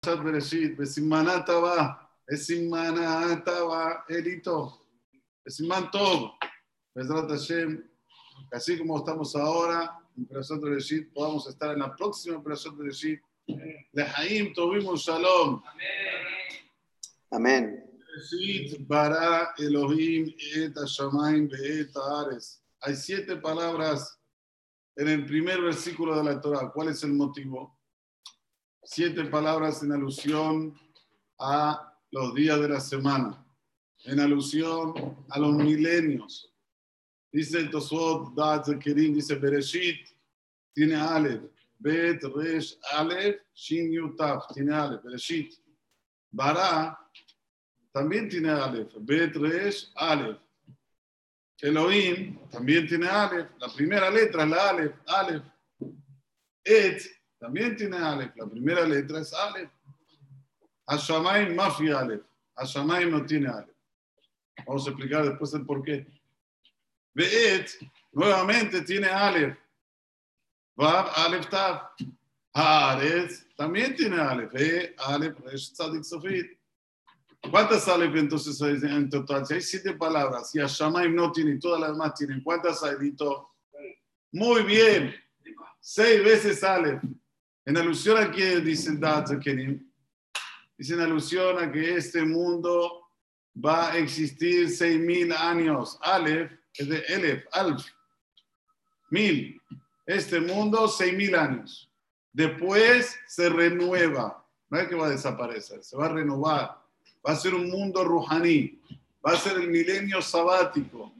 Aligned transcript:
Parashat 0.00 0.22
Bereshit, 0.22 0.76
Besimana 0.76 1.44
Taba, 1.44 1.98
Besimana 2.30 3.42
Taba, 3.44 4.04
Elito, 4.08 4.72
Besiman 5.44 5.90
Tov, 5.90 6.30
Bezrat 6.96 7.28
Hashem, 7.28 7.82
así 8.52 8.78
como 8.78 8.98
estamos 8.98 9.34
ahora 9.34 9.98
en 10.16 10.26
Parashat 10.26 10.60
Bereshit, 10.60 11.12
podamos 11.12 11.48
estar 11.48 11.72
en 11.72 11.80
la 11.80 11.94
próxima 11.96 12.42
Parashat 12.42 12.76
Bereshit, 12.76 13.20
Lehaim 13.92 14.52
Tovim 14.54 14.94
Shalom. 14.94 15.62
Amén. 17.32 17.84
Bereshit 17.98 18.86
bara 18.86 19.52
Elohim 19.58 20.32
et 20.54 20.74
Hashamayim 20.74 21.48
ve'et 21.50 21.92
haaretz. 21.94 22.60
Hay 22.82 22.94
siete 22.94 23.36
palabras 23.36 24.16
en 24.96 25.08
el 25.08 25.26
primer 25.26 25.60
versículo 25.60 26.16
de 26.16 26.22
la 26.22 26.40
Torah. 26.40 26.70
¿Cuál 26.72 26.88
es 26.88 27.02
el 27.02 27.12
motivo? 27.14 27.77
Siete 28.90 29.26
palabras 29.26 29.82
en 29.82 29.92
alusión 29.92 30.74
a 31.38 31.94
los 32.10 32.34
días 32.34 32.58
de 32.58 32.70
la 32.70 32.80
semana, 32.80 33.46
en 34.04 34.18
alusión 34.18 34.94
a 35.28 35.38
los 35.38 35.56
milenios. 35.56 36.50
Dice 37.30 37.58
el 37.58 37.70
Tosfot, 37.70 38.34
Daz 38.34 38.66
Kerim, 38.82 39.12
dice 39.12 39.34
Bereshit, 39.34 40.08
tiene 40.72 40.94
Aleph, 40.94 41.42
Bet, 41.78 42.22
Resh, 42.34 42.78
Aleph, 42.92 43.42
Shin, 43.52 43.92
Yutaf, 43.92 44.46
tiene 44.54 44.74
Aleph, 44.74 45.02
Bereshit. 45.04 45.52
Bara, 46.30 46.98
también 47.92 48.26
tiene 48.26 48.48
Aleph, 48.48 48.94
Bet, 49.00 49.36
Resh, 49.36 49.92
Aleph. 49.96 50.38
Elohim 51.60 52.38
también 52.48 52.88
tiene 52.88 53.06
Aleph, 53.06 53.50
la 53.60 53.68
primera 53.68 54.10
letra 54.10 54.44
es 54.44 54.48
la 54.48 54.70
Aleph, 54.70 54.94
Aleph. 55.08 55.44
Et 56.64 57.17
también 57.38 57.76
tiene 57.76 57.96
Aleph, 57.96 58.36
la 58.36 58.46
primera 58.46 58.84
letra 58.84 59.20
es 59.20 59.32
Aleph. 59.32 59.70
Hashamayim 60.86 61.54
Mafi 61.54 61.90
Aleph, 61.90 62.22
Hashamayim 62.56 63.10
no 63.10 63.24
tiene 63.24 63.48
Aleph. 63.48 63.76
Vamos 64.66 64.86
a 64.86 64.90
explicar 64.90 65.24
después 65.24 65.54
el 65.54 65.64
por 65.64 65.82
qué. 65.82 66.06
Be'et 67.14 67.70
nuevamente 68.12 68.82
tiene 68.82 69.08
Aleph. 69.08 69.56
Vav, 70.76 71.10
Aleph, 71.16 71.48
Tav. 71.48 71.90
Haaretz 72.54 73.46
también 73.56 73.94
tiene 73.94 74.20
Aleph. 74.20 74.54
E, 74.54 74.94
Aleph, 74.98 75.38
Resh, 75.40 75.72
Tzadik, 75.72 76.02
Sofit. 76.02 76.58
¿Cuántas 77.50 77.86
Aleph 77.88 78.16
entonces 78.16 78.60
hay 78.62 78.78
en 78.90 79.08
total? 79.08 79.46
Si 79.46 79.54
hay 79.54 79.60
siete 79.60 79.92
palabras 79.94 80.54
y 80.54 80.60
Hashamayim 80.60 81.14
no 81.14 81.30
tiene 81.30 81.52
y 81.52 81.58
todas 81.58 81.80
las 81.80 81.92
demás 81.92 82.14
tienen, 82.14 82.42
¿cuántas 82.42 82.82
hay, 82.82 82.96
Dito? 82.98 83.54
Muy 84.32 84.62
bien. 84.64 85.14
Seis 85.80 86.22
veces 86.24 86.64
Aleph. 86.64 87.02
En 87.68 87.76
alusión 87.76 88.16
a 88.16 88.30
que 88.30 88.60
dicen 88.60 88.98
Kerim. 89.42 89.86
Dice 90.78 90.94
en 90.94 91.00
alusión 91.00 91.58
a 91.58 91.70
que 91.70 91.96
este 91.96 92.22
mundo 92.22 93.10
va 93.54 93.92
a 93.92 93.98
existir 93.98 94.70
seis 94.70 94.98
mil 94.98 95.30
años. 95.32 95.98
Aleph 96.00 96.50
es 96.72 96.88
de 96.88 96.98
Elef, 97.08 97.44
Alf. 97.52 97.84
Mil. 99.10 99.60
Este 100.06 100.40
mundo, 100.40 100.88
seis 100.88 101.12
mil 101.12 101.34
años. 101.34 101.92
Después 102.32 103.18
se 103.26 103.50
renueva. 103.50 104.42
No 104.70 104.78
es 104.78 104.88
que 104.88 104.94
va 104.94 105.08
a 105.08 105.10
desaparecer, 105.10 105.84
se 105.84 105.94
va 105.94 106.06
a 106.06 106.12
renovar 106.14 106.78
va 107.26 107.32
a 107.32 107.36
ser 107.36 107.54
un 107.54 107.68
mundo 107.68 108.02
ruhaní, 108.04 108.80
va 109.26 109.32
a 109.32 109.36
ser 109.36 109.58
el 109.58 109.68
milenio 109.68 110.22
sabático, 110.22 111.12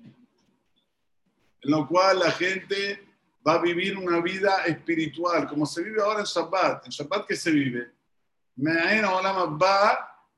en 1.60 1.70
lo 1.70 1.86
cual 1.86 2.20
la 2.20 2.30
gente 2.30 3.07
va 3.48 3.54
a 3.54 3.62
vivir 3.62 3.96
una 3.96 4.20
vida 4.20 4.64
espiritual, 4.66 5.48
como 5.48 5.64
se 5.64 5.82
vive 5.82 6.02
ahora 6.02 6.20
en 6.20 6.26
Shabbat. 6.26 6.84
¿En 6.84 6.90
Shabbat 6.90 7.26
qué 7.26 7.34
se 7.34 7.50
vive? 7.50 7.90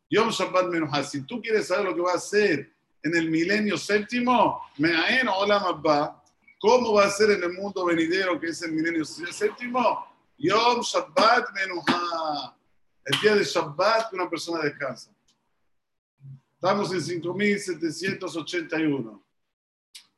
Yom 0.08 0.30
Shabbat 0.30 0.68
Menuhah. 0.68 1.02
Si 1.02 1.22
tú 1.22 1.42
quieres 1.42 1.66
saber 1.66 1.86
lo 1.86 1.94
que 1.94 2.02
va 2.02 2.12
a 2.12 2.18
ser 2.18 2.72
en 3.02 3.16
el 3.16 3.30
milenio 3.30 3.76
séptimo, 3.76 4.62
¿cómo 6.60 6.92
va 6.92 7.06
a 7.06 7.10
ser 7.10 7.32
en 7.32 7.42
el 7.42 7.52
mundo 7.52 7.84
venidero 7.84 8.38
que 8.38 8.46
es 8.48 8.62
el 8.62 8.70
milenio 8.72 9.04
séptimo? 9.04 10.06
Yom 10.38 10.80
Shabbat 10.80 11.50
Menuhah. 11.52 12.56
El 13.06 13.20
día 13.20 13.34
de 13.34 13.42
Shabbat 13.42 14.10
que 14.10 14.16
una 14.16 14.30
persona 14.30 14.62
descansa. 14.62 15.10
Estamos 16.54 16.92
en 16.92 17.00
5.781. 17.22 19.20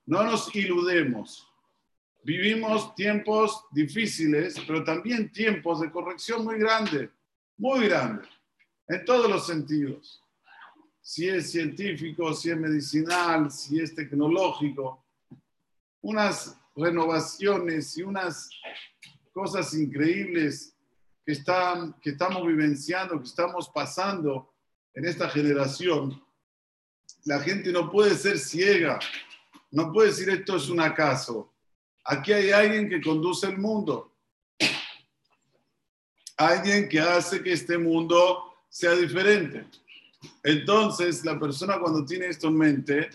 No 0.05 0.25
nos 0.25 0.55
iludemos. 0.55 1.52
Vivimos 2.25 2.95
tiempos 2.95 3.65
difíciles, 3.71 4.57
pero 4.67 4.85
también 4.85 5.31
tiempos 5.33 5.81
de 5.81 5.91
corrección 5.91 6.45
muy 6.45 6.59
grande, 6.59 7.11
muy 7.57 7.89
grande, 7.89 8.27
en 8.89 9.05
todos 9.05 9.29
los 9.29 9.47
sentidos. 9.47 10.23
Si 11.01 11.29
es 11.29 11.51
científico, 11.51 12.33
si 12.33 12.51
es 12.51 12.57
medicinal, 12.57 13.51
si 13.51 13.81
es 13.81 13.95
tecnológico. 13.95 15.05
Unas 16.01 16.57
renovaciones 16.77 17.99
y 17.99 18.03
unas 18.03 18.51
cosas 19.33 19.75
increíbles 19.75 20.77
que, 21.27 21.33
están, 21.33 21.95
que 22.01 22.11
estamos 22.11 22.47
vivenciando, 22.47 23.19
que 23.19 23.27
estamos 23.27 23.69
pasando 23.69 24.55
en 24.95 25.05
esta 25.07 25.29
generación 25.29 26.23
la 27.25 27.41
gente 27.41 27.71
no 27.73 27.91
puede 27.91 28.17
ser 28.17 28.39
ciega, 28.39 28.99
no 29.71 29.93
puede 29.93 30.09
decir 30.09 30.29
esto 30.31 30.57
es 30.57 30.69
un 30.69 30.81
acaso. 30.81 31.52
Aquí 32.05 32.33
hay 32.33 32.51
alguien 32.51 32.89
que 32.89 33.01
conduce 33.01 33.47
el 33.47 33.59
mundo, 33.59 34.17
alguien 36.37 36.89
que 36.89 36.99
hace 37.01 37.43
que 37.43 37.53
este 37.53 37.79
mundo 37.79 38.53
sea 38.69 38.95
diferente. 38.95 39.67
Entonces, 40.43 41.25
la 41.25 41.39
persona 41.39 41.79
cuando 41.79 42.05
tiene 42.05 42.27
esto 42.27 42.49
en 42.49 42.57
mente, 42.57 43.09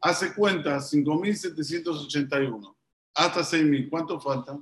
hace 0.00 0.34
cuenta 0.34 0.76
5.781 0.78 2.76
hasta 3.14 3.40
6.000. 3.40 3.88
¿Cuánto 3.88 4.20
falta? 4.20 4.58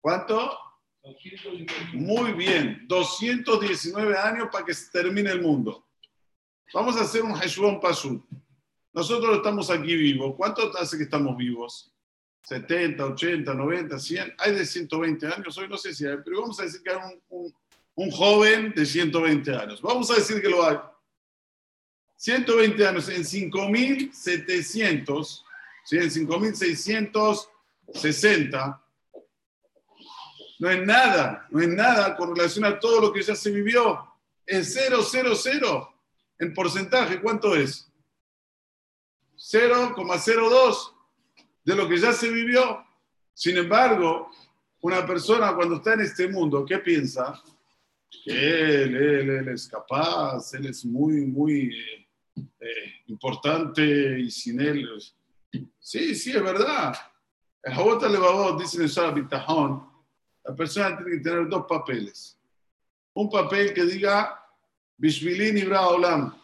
¿Cuánto? 0.00 0.58
Muy 1.92 2.32
bien, 2.32 2.86
219 2.88 4.16
años 4.18 4.48
para 4.50 4.64
que 4.64 4.72
termine 4.92 5.30
el 5.30 5.42
mundo. 5.42 5.86
Vamos 6.74 6.96
a 6.96 7.02
hacer 7.02 7.22
un 7.22 7.36
Heshbon 7.40 7.80
Pashut. 7.80 8.24
Nosotros 8.92 9.36
estamos 9.36 9.70
aquí 9.70 9.96
vivos. 9.96 10.34
¿Cuánto 10.36 10.76
hace 10.76 10.98
que 10.98 11.04
estamos 11.04 11.36
vivos? 11.36 11.92
70, 12.42 13.06
80, 13.06 13.54
90, 13.54 13.98
100. 13.98 14.34
Hay 14.38 14.54
de 14.54 14.66
120 14.66 15.26
años, 15.26 15.56
hoy 15.56 15.66
no 15.68 15.78
sé 15.78 15.94
si 15.94 16.06
hay, 16.06 16.18
pero 16.24 16.42
vamos 16.42 16.60
a 16.60 16.64
decir 16.64 16.82
que 16.82 16.90
hay 16.90 16.98
un, 17.28 17.54
joven 18.10 18.74
de 18.74 18.84
120 18.84 19.54
años. 19.54 19.80
Vamos 19.80 20.10
a 20.10 20.16
decir 20.16 20.42
que 20.42 20.48
lo 20.48 20.66
hay. 20.66 20.76
120 22.16 22.84
años 22.86 23.08
en 23.08 23.22
5.700, 23.22 25.44
¿sí? 25.84 25.96
en 25.96 26.10
5.660, 26.10 28.80
no 30.58 30.70
es 30.70 30.86
nada, 30.86 31.46
no 31.50 31.60
es 31.60 31.68
nada 31.68 32.16
con 32.16 32.34
relación 32.36 32.64
a 32.64 32.78
todo 32.78 33.00
lo 33.00 33.12
que 33.12 33.22
ya 33.22 33.34
se 33.34 33.50
vivió. 33.50 34.08
Es 34.46 34.72
0, 34.74 35.02
0, 35.02 35.34
0 35.34 35.92
en 36.38 36.54
porcentaje, 36.54 37.20
¿cuánto 37.20 37.56
es? 37.56 37.91
0,02 39.42 40.94
de 41.64 41.74
lo 41.74 41.88
que 41.88 41.98
ya 41.98 42.12
se 42.12 42.30
vivió. 42.30 42.84
Sin 43.34 43.56
embargo, 43.56 44.30
una 44.80 45.04
persona 45.04 45.54
cuando 45.54 45.76
está 45.76 45.94
en 45.94 46.02
este 46.02 46.28
mundo, 46.28 46.64
¿qué 46.64 46.78
piensa? 46.78 47.42
Que 48.24 48.82
él, 48.84 49.48
es 49.48 49.68
capaz, 49.68 50.54
él 50.54 50.66
es 50.66 50.84
muy, 50.84 51.26
muy 51.26 51.74
eh, 52.36 53.02
importante 53.08 54.20
y 54.20 54.30
sin 54.30 54.60
él. 54.60 54.88
Sí, 55.78 56.14
sí, 56.14 56.30
es 56.30 56.42
verdad. 56.42 56.94
El 57.62 57.74
Jabot 57.74 58.02
Levavot 58.02 58.60
dice 58.60 58.76
en 58.76 58.84
el 58.84 58.88
Shara 58.88 59.14
la 60.44 60.56
persona 60.56 60.96
tiene 60.96 61.12
que 61.12 61.22
tener 61.22 61.48
dos 61.48 61.66
papeles. 61.68 62.38
Un 63.14 63.30
papel 63.30 63.72
que 63.72 63.84
diga 63.84 64.38
Bishvilin 64.96 65.58
Ibra. 65.58 66.41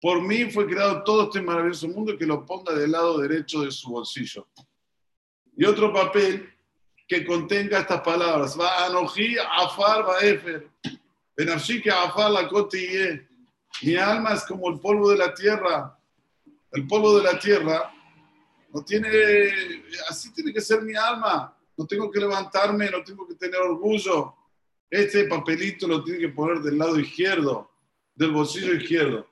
Por 0.00 0.22
mí 0.22 0.50
fue 0.50 0.66
creado 0.66 1.02
todo 1.02 1.24
este 1.24 1.40
maravilloso 1.40 1.88
mundo 1.88 2.16
que 2.16 2.26
lo 2.26 2.44
ponga 2.44 2.74
del 2.74 2.92
lado 2.92 3.18
derecho 3.18 3.62
de 3.62 3.70
su 3.70 3.90
bolsillo. 3.90 4.46
Y 5.56 5.64
otro 5.64 5.92
papel 5.92 6.52
que 7.08 7.24
contenga 7.24 7.80
estas 7.80 8.00
palabras. 8.02 8.58
Va 8.58 8.86
Anoji, 8.86 9.36
Afar, 9.38 10.06
va 10.06 10.20
Efer. 10.20 10.68
que 11.82 11.90
Afar, 11.90 12.30
la 12.30 12.48
cotille. 12.48 13.26
Mi 13.82 13.96
alma 13.96 14.34
es 14.34 14.44
como 14.44 14.68
el 14.70 14.80
polvo 14.80 15.10
de 15.10 15.18
la 15.18 15.32
tierra. 15.32 15.98
El 16.72 16.86
polvo 16.86 17.16
de 17.18 17.24
la 17.24 17.38
tierra 17.38 17.92
no 18.72 18.84
tiene, 18.84 19.08
así 20.10 20.32
tiene 20.32 20.52
que 20.52 20.60
ser 20.60 20.82
mi 20.82 20.94
alma. 20.94 21.56
No 21.76 21.86
tengo 21.86 22.10
que 22.10 22.20
levantarme, 22.20 22.90
no 22.90 23.02
tengo 23.02 23.26
que 23.26 23.34
tener 23.34 23.60
orgullo. 23.60 24.34
Este 24.90 25.24
papelito 25.24 25.86
lo 25.86 26.02
tiene 26.02 26.20
que 26.20 26.28
poner 26.28 26.58
del 26.58 26.78
lado 26.78 26.98
izquierdo 26.98 27.70
del 28.14 28.32
bolsillo 28.32 28.74
izquierdo. 28.74 29.28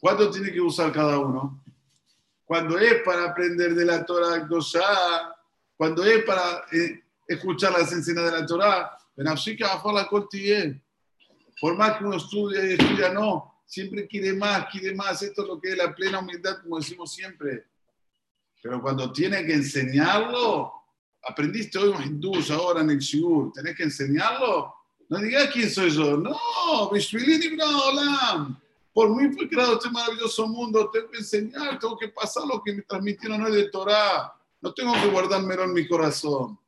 ¿Cuánto 0.00 0.30
tiene 0.30 0.52
que 0.52 0.60
usar 0.60 0.92
cada 0.92 1.18
uno? 1.18 1.62
Cuando 2.44 2.78
es 2.78 3.02
para 3.04 3.30
aprender 3.30 3.74
de 3.74 3.84
la 3.84 4.04
Torah 4.04 4.48
cuando 5.76 6.04
es 6.04 6.24
para 6.24 6.64
eh, 6.72 7.02
escuchar 7.26 7.72
las 7.72 7.92
enseñanzas 7.92 8.32
de 8.32 8.40
la 8.40 8.46
Torah, 8.46 8.98
cortille. 10.08 10.80
Por 11.60 11.76
más 11.76 11.98
que 11.98 12.04
uno 12.04 12.16
estudia 12.16 12.64
y 12.64 12.72
estudia, 12.74 13.10
no. 13.10 13.62
Siempre 13.66 14.06
quiere 14.06 14.32
más, 14.32 14.66
quiere 14.70 14.94
más. 14.94 15.22
Esto 15.22 15.42
es 15.42 15.48
lo 15.48 15.60
que 15.60 15.72
es 15.72 15.76
la 15.76 15.94
plena 15.94 16.20
humildad, 16.20 16.62
como 16.62 16.78
decimos 16.78 17.12
siempre. 17.12 17.66
Pero 18.62 18.80
cuando 18.80 19.12
tiene 19.12 19.44
que 19.44 19.54
enseñarlo, 19.54 20.72
aprendiste 21.22 21.78
hoy 21.78 21.94
hindús 22.04 22.50
ahora 22.50 22.80
en 22.80 22.90
el 22.90 22.98
shiur, 22.98 23.52
tenés 23.52 23.76
que 23.76 23.84
enseñarlo. 23.84 24.74
No 25.08 25.18
digas 25.18 25.50
quién 25.52 25.70
soy 25.70 25.90
yo. 25.90 26.16
No, 26.16 26.90
Bishvilini 26.90 27.60
Olam. 27.60 28.58
Por 28.98 29.14
mí 29.14 29.32
fue 29.32 29.48
creado 29.48 29.74
este 29.74 29.90
maravilloso 29.90 30.48
mundo. 30.48 30.90
Tengo 30.90 31.08
que 31.08 31.18
enseñar, 31.18 31.78
tengo 31.78 31.96
que 31.96 32.08
pasar 32.08 32.44
lo 32.48 32.60
que 32.60 32.74
me 32.74 32.82
transmitieron 32.82 33.40
hoy 33.44 33.52
de 33.52 33.70
Torah. 33.70 34.34
No 34.60 34.74
tengo 34.74 34.92
que 34.94 35.06
guardármelo 35.06 35.62
en 35.62 35.72
mi 35.72 35.86
corazón. 35.86 36.58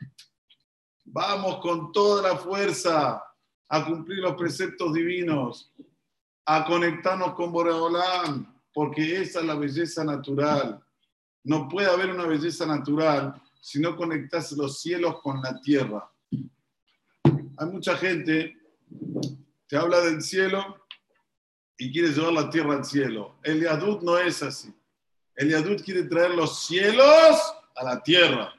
Vamos 1.04 1.58
con 1.60 1.92
toda 1.92 2.30
la 2.30 2.36
fuerza 2.36 3.22
a 3.68 3.84
cumplir 3.84 4.18
los 4.18 4.34
preceptos 4.34 4.92
divinos, 4.92 5.72
a 6.44 6.64
conectarnos 6.64 7.34
con 7.34 7.52
Boreolam, 7.52 8.60
porque 8.74 9.20
esa 9.20 9.38
es 9.38 9.46
la 9.46 9.54
belleza 9.54 10.02
natural. 10.04 10.84
No 11.44 11.68
puede 11.68 11.88
haber 11.88 12.10
una 12.10 12.26
belleza 12.26 12.66
natural 12.66 13.40
si 13.60 13.80
no 13.80 13.96
conectas 13.96 14.50
los 14.52 14.80
cielos 14.80 15.20
con 15.22 15.40
la 15.42 15.60
tierra. 15.60 16.10
Hay 17.58 17.66
mucha 17.70 17.96
gente 17.96 18.56
que 19.68 19.76
habla 19.76 20.00
del 20.00 20.22
cielo 20.22 20.85
y 21.78 21.92
quiere 21.92 22.08
llevar 22.08 22.32
la 22.32 22.50
tierra 22.50 22.74
al 22.74 22.84
cielo. 22.84 23.36
El 23.42 23.62
Yadut 23.62 24.02
no 24.02 24.18
es 24.18 24.42
así. 24.42 24.72
El 25.34 25.50
Yadut 25.50 25.82
quiere 25.82 26.04
traer 26.04 26.30
los 26.30 26.66
cielos 26.66 27.54
a 27.74 27.84
la 27.84 28.02
tierra. 28.02 28.52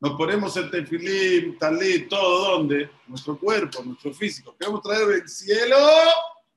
Nos 0.00 0.16
ponemos 0.18 0.54
el 0.58 0.70
tefilín, 0.70 1.58
talí, 1.58 2.06
todo 2.08 2.58
donde? 2.58 2.90
Nuestro 3.06 3.38
cuerpo, 3.38 3.82
nuestro 3.82 4.12
físico. 4.12 4.54
Queremos 4.58 4.82
traer 4.82 5.10
el 5.10 5.28
cielo 5.28 5.76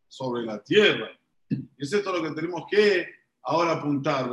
sobre 0.07 0.44
la 0.44 0.62
tierra. 0.62 1.10
Y 1.50 1.65
es 1.80 1.89
todo 2.03 2.21
lo 2.21 2.30
que 2.30 2.36
tenemos 2.36 2.63
que 2.69 3.07
ahora 3.44 3.74
apuntar. 3.74 4.30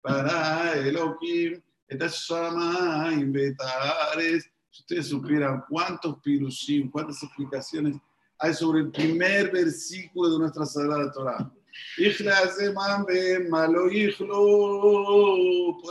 para 0.00 0.78
Elohim, 0.78 1.60
Si 4.76 4.82
ustedes 4.82 5.08
supieran 5.08 5.64
cuántos 5.70 6.18
pirushim, 6.18 6.90
cuántas 6.90 7.22
explicaciones 7.22 7.96
hay 8.38 8.52
sobre 8.52 8.80
el 8.80 8.90
primer 8.90 9.50
versículo 9.50 10.32
de 10.32 10.38
nuestra 10.38 10.66
Sagrada 10.66 11.10
Torah. 11.10 11.50
Puedes 11.96 12.18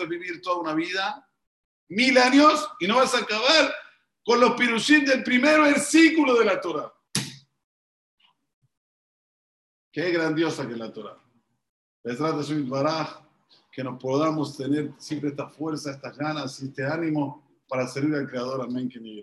vivir 0.08 0.40
toda 0.44 0.60
una 0.60 0.76
vida, 0.76 1.28
mil 1.90 2.16
años, 2.20 2.70
y 2.80 2.88
no 2.88 2.98
vas 2.98 3.16
a 3.16 3.22
acabar 3.22 3.74
con 4.24 4.40
los 4.40 4.52
pirushim 4.54 5.04
del 5.04 5.24
primer 5.24 5.62
versículo 5.62 6.36
de 6.36 6.46
la 6.46 6.62
Torah. 6.62 6.94
Qué 9.92 10.12
grandiosa 10.12 10.68
que 10.68 10.74
es 10.74 10.80
la 10.80 10.94
Torah. 10.94 11.18
Que 13.72 13.84
nos 13.84 14.00
podamos 14.00 14.56
tener 14.56 14.92
siempre 15.00 15.32
esta 15.32 15.48
fuerza, 15.50 15.90
estas 15.90 16.16
ganas 16.16 16.62
y 16.62 16.68
este 16.68 16.86
ánimo 16.86 17.45
para 17.68 17.88
servir 17.88 18.16
al 18.16 18.28
Creador. 18.28 18.62
Amén. 18.62 18.90
Que 18.90 19.00
ni 19.00 19.22